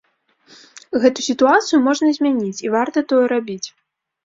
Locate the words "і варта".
2.67-3.07